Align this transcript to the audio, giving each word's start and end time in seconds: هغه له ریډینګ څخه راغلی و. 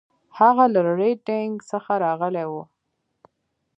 هغه 0.39 0.65
له 0.73 0.81
ریډینګ 0.99 1.53
څخه 1.71 1.91
راغلی 2.05 2.45
و. 2.51 2.53